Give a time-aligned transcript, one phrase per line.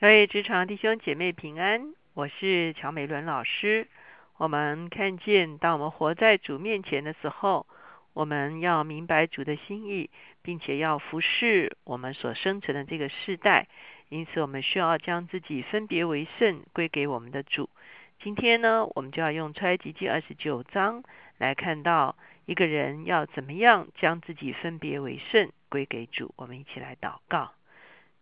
[0.00, 3.86] 各位职场弟兄姐妹平安，我是乔美伦老师。
[4.38, 7.66] 我们看见，当我们活在主面前的时候，
[8.14, 10.08] 我们要明白主的心意，
[10.40, 13.68] 并且要服侍我们所生存的这个世代。
[14.08, 17.68] 因此，我们需要将自己分别为圣，归给我们的主。
[18.22, 21.04] 今天呢，我们就要用出埃及记二十九章
[21.36, 26.32] 来看到一个人要怎么样将自己分别为圣，归给主。
[26.38, 27.52] 我们一起来祷告。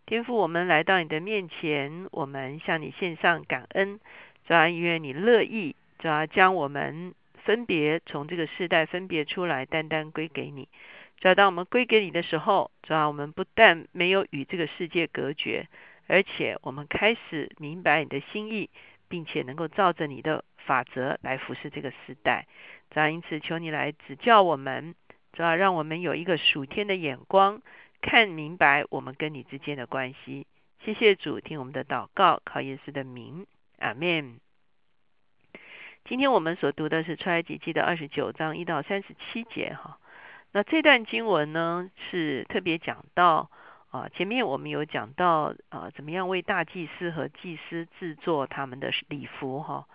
[0.08, 4.00] 天父，我们来到你的面前，我们向你献上感恩。
[4.46, 7.12] 主啊，愿你乐意，主啊，将我们
[7.44, 10.66] 分别从这个世代分别出来，单单归给你。
[11.20, 15.68] 主啊，当我们归给你的时候，主啊，我们不但没有与这个世界隔绝，
[16.06, 18.70] 而且我们开始明白你的心意，
[19.10, 22.46] 并且能够照着你的法则来服侍这个时代。
[22.90, 24.94] 主啊，因此求你来指教我们，
[25.34, 27.60] 主啊，让我们有一个属天的眼光。
[28.00, 30.46] 看明白我们跟你之间的关系，
[30.84, 33.46] 谢谢主听我们的祷告，靠耶稣的名，
[33.78, 34.40] 阿门。
[36.04, 39.98] 今天我们所读的是出埃及记的二十九章一到三十七节哈。
[40.52, 43.50] 那这段经文呢是特别讲到
[43.90, 49.86] 啊，前面我们有讲到啊，怎么样为大祭司和祭司制作他们的礼服哈。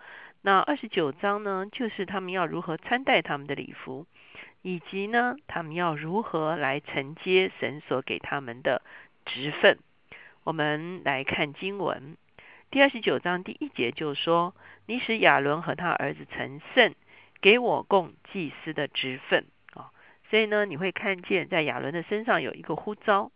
[0.42, 4.06] 那二十九章呢，就是他们要如何穿戴他们的礼服。
[4.64, 8.80] 以及呢，他们要如何来承接神所给他们的
[9.26, 9.78] 职分？
[10.42, 12.16] 我们来看经文
[12.70, 14.56] 第二十九章第一节，就说
[14.88, 16.94] ：“你使亚伦和他儿子成圣，
[17.42, 19.44] 给我供祭司的职分。”
[19.76, 19.92] 啊，
[20.30, 23.30] 所以呢，你会看见在亚伦的身上有一个呼召。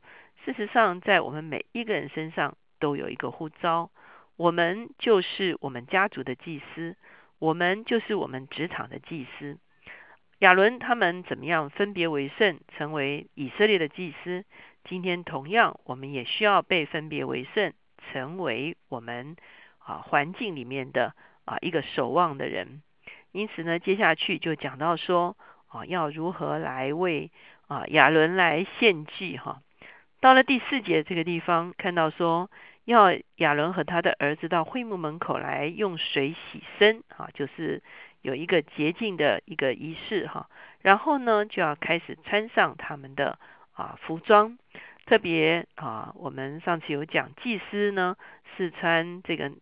[0.47, 3.91] 事实上，在我们每一个人身上都有一个呼召。
[4.37, 6.97] 我们就是我们家族的祭司，
[7.39, 9.59] 我们就是我们职场的祭司。
[10.41, 14.45] 亚伦他们怎么样分别为圣，成为以色列的祭司？
[14.85, 17.73] 今天同样，我们也需要被分别为圣，
[18.13, 19.35] 成为我们
[19.79, 21.13] 啊环境里面的
[21.45, 22.83] 啊一个守望的人。
[23.33, 27.33] 因此呢，接下去就讲到说啊，要如何来为
[27.67, 29.61] 啊亚伦来献祭哈。
[30.21, 32.49] 到了第四节这个地方，看到说
[32.85, 37.83] 要亚伦和他的儿子到会幕门口来用水洗身啊，就是。
[38.23, 40.49] 有一个洁净的一个仪式哈，
[40.83, 43.39] 然后呢就要开始穿上他们的
[43.73, 44.59] 啊服装，
[45.07, 48.17] 特别啊我们上次有讲祭司呢
[48.57, 49.53] 是穿这个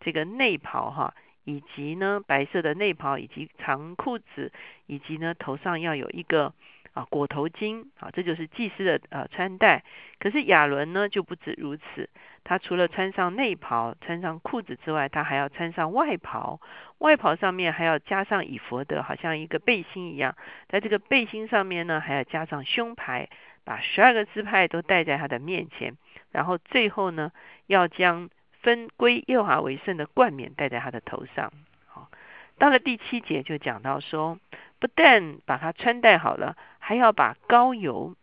[0.00, 1.14] 这个内袍哈，
[1.44, 4.52] 以及呢白色的内袍以及长裤子，
[4.86, 6.52] 以及呢头上要有一个。
[6.98, 9.84] 啊，裹头巾啊，这就是祭司的呃穿戴。
[10.18, 12.10] 可是亚伦呢就不止如此，
[12.42, 16.60] 他除了穿上内袍、穿上裤子之外，他还要穿上外袍。
[16.98, 20.34] 外袍上面还要加上以佛的，好像一个背心一样。
[20.68, 23.28] 在这个背心上面呢，还要加上胸牌，
[23.62, 25.96] 把十二个支派都戴在他的面前。
[26.32, 27.30] 然后最后呢，
[27.68, 28.28] 要将
[28.60, 31.52] 分归耶和华为圣的冠冕戴在他的头上。
[31.86, 32.10] 好，
[32.58, 34.40] 到了第七节就讲到说。
[34.80, 38.14] 不但把它穿戴好了，还要把膏油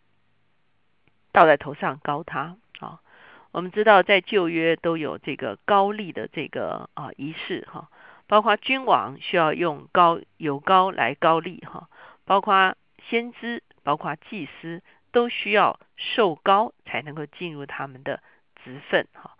[1.31, 3.01] 倒在头上膏他啊。
[3.51, 7.89] 我们知道在旧约都有这个高丽的这个啊仪式哈，
[8.27, 11.87] 包括君王需要用膏油膏来高丽哈，
[12.25, 12.75] 包括
[13.07, 18.21] 先知、包括祭司都需要受膏才能够进入他们的
[18.63, 19.37] 职分哈。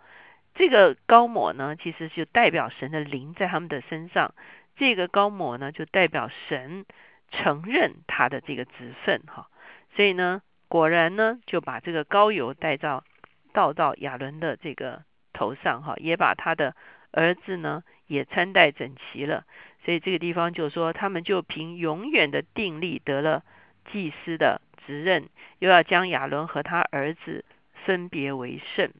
[0.54, 4.34] 这个膏抹呢，其实就代表神的灵在他们的身上。
[4.76, 6.86] 这个膏抹呢，就代表神
[7.30, 9.48] 承认他的这个职分哈，
[9.94, 13.04] 所以呢，果然呢，就把这个膏油带到
[13.52, 16.74] 倒到亚伦的这个头上哈，也把他的
[17.10, 19.44] 儿子呢也穿戴整齐了，
[19.84, 23.42] 所以这个地方就说，他们就凭永远的定力得了
[23.90, 27.44] 祭司的职任，又要将亚伦和他儿子
[27.84, 28.90] 分别为圣。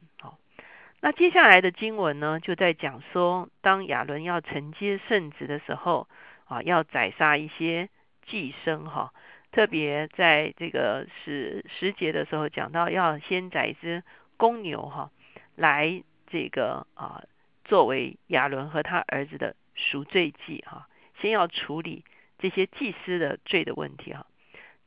[0.99, 6.07] 那接下来的经文呢，就在讲说，当亚伦要承接圣职的时候，
[6.45, 7.87] 啊，要宰杀一些
[8.27, 9.13] 寄生哈。
[9.51, 14.03] 特别在这个十十节的时候讲到，要先宰一只
[14.37, 15.09] 公牛哈，
[15.55, 17.23] 来这个啊，
[17.65, 20.87] 作为亚伦和他儿子的赎罪祭哈。
[21.19, 22.05] 先要处理
[22.37, 24.27] 这些祭司的罪的问题哈。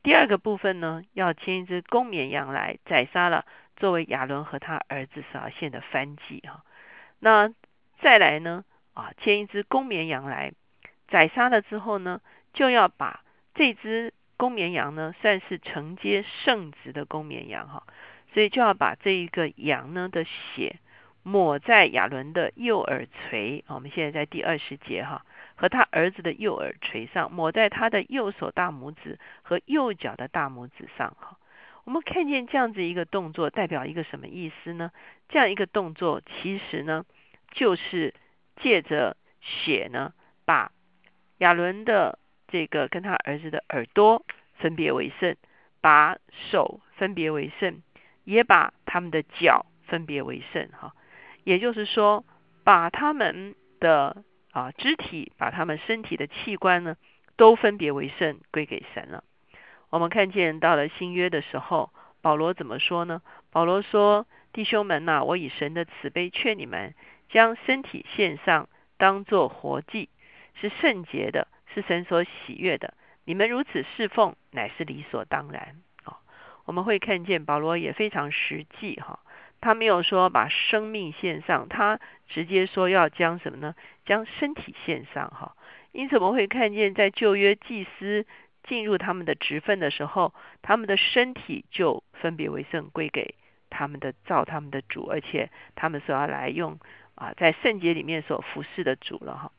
[0.03, 3.45] 第二个部分呢，要牵一只公绵羊来宰杀了。
[3.77, 6.63] 作为亚伦和他儿子所献的燔祭哈，
[7.17, 7.51] 那
[7.99, 10.53] 再来呢啊，牵一只公绵羊来
[11.07, 12.21] 宰杀了之后呢，
[12.53, 13.23] 就要把
[13.53, 17.83] 这只公绵羊呢，算是承接圣职的公绵羊哈，
[18.33, 20.77] 所以就要把这一个羊呢的血
[21.23, 25.25] 抹在亚伦的右耳垂，我们现在在第二十节哈，
[25.55, 31.37] 和他儿子的右耳垂上，抹在他的右手大拇指和右脚的大拇指上哈。
[31.83, 34.91] 我们看见这样子一个动作，代表一个什么意思呢？
[35.29, 37.05] 这样一个动作，其实呢，
[37.51, 38.13] 就是
[38.55, 40.13] 借着血呢，
[40.45, 40.71] 把
[41.39, 42.19] 亚伦的
[42.51, 44.25] 这个跟他儿子的耳朵
[44.55, 45.35] 分别为圣，
[45.79, 46.17] 把
[46.51, 47.81] 手分别为圣，
[48.25, 50.69] 也把他们的脚分别为圣。
[50.79, 50.93] 哈，
[51.43, 52.25] 也就是说，
[52.63, 56.97] 把他们的啊肢体，把他们身体的器官呢，
[57.37, 59.23] 都分别为圣，归给神了。
[59.89, 63.21] 我们看见到了新约的时候，保罗怎么说呢？
[63.49, 66.93] 保罗说：“弟兄们呐，我以神的慈悲劝你们，
[67.29, 70.09] 将身体献上，当作活祭，
[70.53, 72.93] 是圣洁的，是神所喜悦的。
[73.25, 76.17] 你们如此侍奉，乃是理所当然。”啊，
[76.65, 79.19] 我们会看见保罗也非常实际哈，
[79.61, 83.75] 他没有说把生命献上，他直接说要将什么呢？
[84.05, 85.55] 将身体献上哈。
[85.91, 88.25] 因此我们会看见在旧约祭司。
[88.63, 93.33] 进入他们的职分的时候，他们的身体就分别为圣，归给
[93.71, 96.79] 他们的造他们的主，而且他们所要来用
[97.15, 99.51] 啊，在圣洁里面所服侍的主了哈。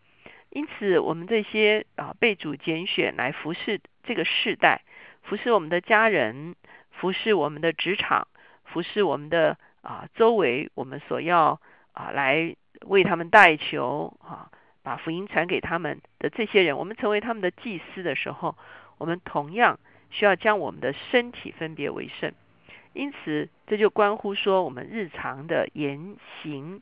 [0.55, 4.83] 因此，我们这些啊被主拣选来服侍这个世代，
[5.23, 6.55] 服侍我们的家人，
[6.91, 8.29] 服侍我们的职场，
[8.65, 11.59] 服侍我们的啊周围，我们所要
[11.93, 14.51] 啊来为他们代求啊，
[14.83, 18.57] 把福音传给他们的这些人，我们成为他们的祭司的时候。
[18.99, 22.33] 我们同样需要将我们的身体分别为圣，
[22.93, 26.81] 因此这就关乎说，我们日常的言行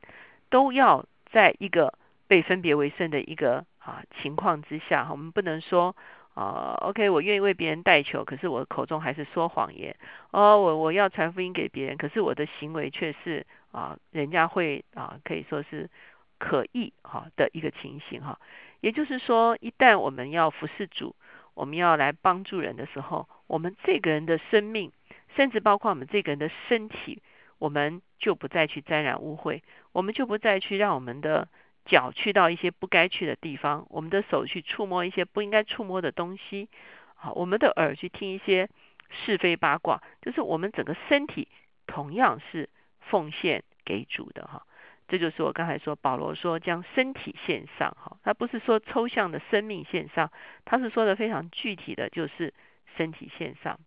[0.51, 1.95] 都要在一个
[2.31, 5.09] 被分别为圣的一个啊情况之下。
[5.11, 5.97] 我们不能说
[6.35, 9.97] 啊，OK，我愿意为别人代求，可是我口中还是说谎言。
[10.31, 15.91] 哦，我我要传福音给别人，可是我的行为却是啊，人家会啊，可以说是
[16.39, 18.39] 可疑哈的一个情形哈。
[18.81, 21.17] 也就是说，一旦我们要服侍主。
[21.55, 24.93] 我们要来帮助人的时候，我们这个人的生命，
[25.37, 27.21] 甚至包括我们这个人的身体，
[27.59, 29.61] 我们就不再去沾染污秽，
[29.93, 31.49] 我们就不再去让我们的
[31.85, 36.69] 脚去到一些不该去的地方，我们的手去触摸一些不应该触摸的东西，
[37.15, 38.69] 好，我们的耳去听一些
[39.11, 41.49] 是非八卦，就是我们整个身体
[41.87, 42.69] 同样是
[43.01, 44.67] 奉献给主的哈。
[45.09, 50.31] 这就是我刚才说，保罗说将身体献上，哈，他不是说抽象的生命献上，
[50.65, 52.55] 他是说的非常具体的就是
[52.97, 53.81] 身体献上。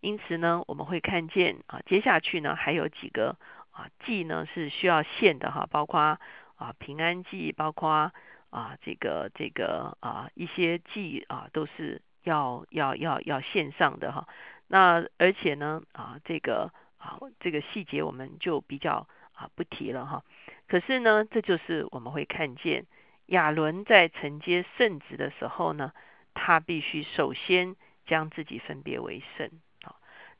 [0.00, 3.36] 因此呢，我们会看见啊，接下去呢还有几个
[3.72, 6.18] 啊祭呢是需要献的哈，包括
[6.60, 8.12] 啊平安祭，包括
[8.50, 14.28] 啊这个这个啊一些祭啊都是要要要要线上的哈。
[14.68, 19.08] 那而且呢啊这个啊这个细节我们就比较。
[19.40, 20.22] 啊，不提了哈。
[20.68, 22.84] 可是呢，这就是我们会看见
[23.28, 25.94] 亚伦在承接圣职的时候呢，
[26.34, 27.74] 他必须首先
[28.04, 29.50] 将自己分别为圣。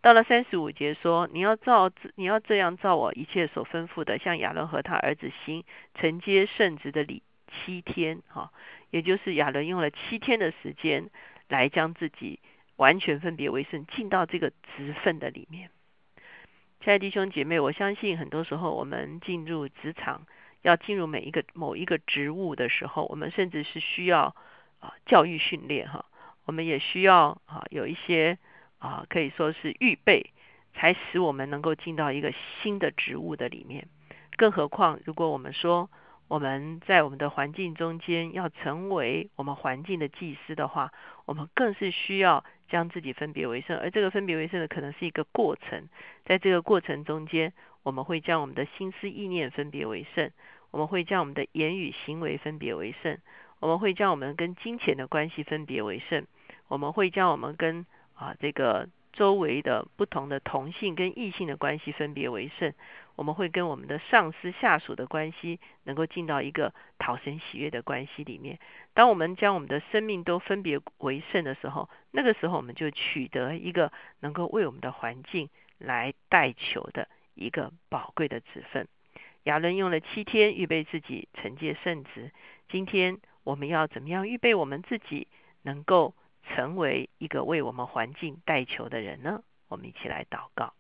[0.03, 5.65] 到了三十五节说，你要照你要这样照我一切所吩咐的，像亚伦和他儿子行
[5.95, 8.23] 承接圣职的礼七天。
[8.29, 8.51] 哈，
[8.91, 11.11] 也就是亚伦用了七天的时间
[11.49, 12.41] 来将自己
[12.77, 15.69] 完全分别为圣，进到这个职分的里面。
[16.83, 20.27] 亲爱的弟兄姐妹，我相信很多时候我们进入职场，
[20.63, 24.35] 要进入每一个某一个职务的时候，我们甚至是需要
[24.79, 26.07] 啊教育训练哈，
[26.47, 28.39] 我们也需要啊有一些
[28.81, 30.33] 啊可以说是预备，
[30.75, 33.87] 才使我们能够进到一个新的植物的里面。
[34.37, 35.89] 更何况，如果我们说
[36.27, 40.93] 我们在我们的环境中间要成为我们环境的祭司的话，
[41.27, 42.45] 我们更是需要。
[42.71, 45.89] 将自己分别为圣，而这个分别为圣的可能是一个过程，
[46.25, 47.53] 在这个过程中间，
[47.83, 50.31] 我们会将我们的心思意念分别为圣，
[50.71, 53.19] 我们会将我们的言语行为分别为圣，
[53.59, 56.25] 我们会将我们跟金钱的关系分别为圣，
[56.69, 57.85] 我们会将我们跟
[58.21, 58.89] 啊这个。
[59.13, 62.73] 周围的不同的同性跟异性的关系分别为圣，
[63.17, 68.61] 我们会跟我们的上司下属的关系能够进到一个讨神喜悦的关系里面。
[68.95, 78.87] 当我们将我们的生命都分别为圣的时候，那个时候我们就取得一个能够为我们的环境来代求的一个宝贵的子分。
[79.43, 82.31] 亚伦用了七天预备自己承接圣职，
[82.69, 85.27] 今天我们要怎么样预备我们自己
[85.63, 86.15] 能够？
[86.49, 89.43] 成为一个为我们环境代求的人呢？
[89.69, 90.75] 我们一起来祷告。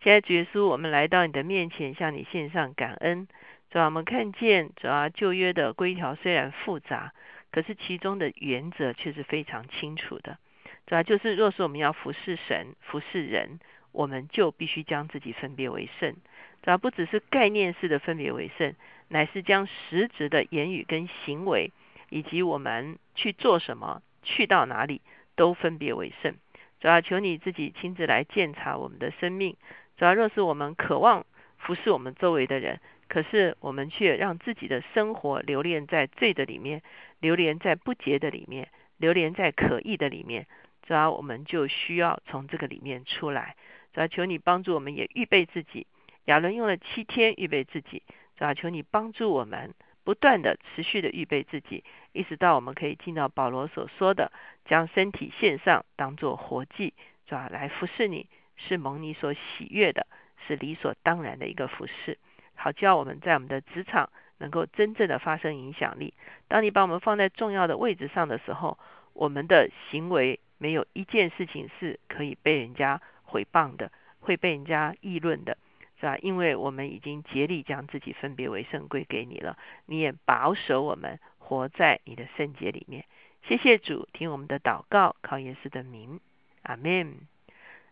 [0.00, 3.28] 现在主耶稣，我们来到你的面前，向你献上感恩。
[3.70, 7.12] 主要我们看见，主要旧约的规条虽然复杂，
[7.52, 10.38] 可是其中的原则却是非常清楚的。
[10.86, 13.60] 主要就是，若是我们要服侍神、服侍人，
[13.92, 16.16] 我们就必须将自己分别为圣。
[16.62, 18.74] 主要不只是概念式的分别为圣，
[19.08, 21.72] 乃是将实质的言语跟行为，
[22.08, 24.02] 以及我们去做什么。
[24.22, 25.02] 去到哪里
[25.36, 26.34] 都分别为圣，
[26.80, 29.56] 主要求你自己亲自来检查我们的生命。
[29.96, 31.26] 主要若是我们渴望
[31.58, 36.82] 服侍我们周围的人，可是我们却让自己的生活留恋在罪的里面，
[37.20, 40.46] 流连在不洁的里面，流连在可意的里面。
[40.86, 43.56] 主要我们就需要从这个里面出来。
[43.92, 45.86] 主要求你帮助我们，也预备自己。
[46.24, 48.02] 亚伦用了七天预备自己。
[48.36, 54.32] 主要求你帮助我们，不断的、持续的预备自己，一直到我们可以听到保罗所说的，
[54.64, 56.94] 将身体献上，当做活祭，
[57.28, 60.06] 是吧来服侍你，是蒙你所喜悦的，
[60.46, 62.18] 是理所当然的一个服侍。
[62.54, 66.14] 好，叫我们在我们的职场能够真正的发生影响力。
[66.48, 68.78] 当你把我们放在重要的位置上的时候，
[69.12, 73.90] 我们的行为没有一件事情是可以被人家毁谤的，
[74.20, 75.56] 会被人家议论的。
[76.00, 76.16] 是吧？
[76.22, 83.04] 因为我们已经竭力将自己分别为圣归给你了，你也保守我们活在你的圣洁里面。
[83.42, 86.20] 谢谢主，听我们的祷告，靠耶稣的名，
[86.62, 87.16] 阿门。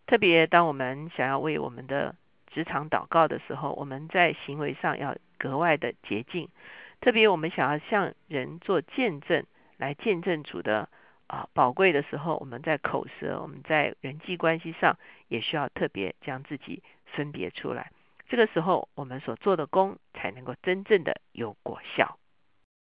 [0.07, 2.15] 特别当我们想要为我们的
[2.47, 6.49] 职场祷告的时候，我们在行为上要格外的洁净。
[7.01, 9.45] 特别我们想要向人做见证，
[9.77, 10.89] 来见证主的
[11.27, 17.91] 啊宝贵的时候，我们在口舌，我们在人际关系上也需要特别将自己分别出来。
[18.29, 22.19] 这个时候，我们所做的功才能够真正的有果效。